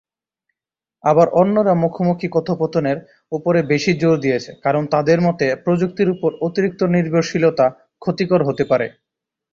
[1.03, 2.97] আবার অন্যরা মুখোমুখি কথোপকথনের
[3.31, 7.65] উপরে বেশি জোর দিয়েছেন কারণ তাদের মতে প্রযুক্তির উপর অতিরিক্ত নির্ভরশীলতা
[8.01, 8.87] ক্ষতিকর হতে পারে।